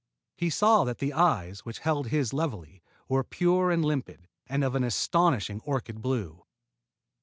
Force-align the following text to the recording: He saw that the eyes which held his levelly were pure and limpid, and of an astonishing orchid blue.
He 0.35 0.49
saw 0.49 0.83
that 0.85 0.97
the 0.97 1.13
eyes 1.13 1.59
which 1.59 1.77
held 1.77 2.07
his 2.07 2.33
levelly 2.33 2.81
were 3.07 3.23
pure 3.23 3.69
and 3.69 3.85
limpid, 3.85 4.27
and 4.47 4.63
of 4.63 4.73
an 4.73 4.83
astonishing 4.83 5.61
orchid 5.63 6.01
blue. 6.01 6.43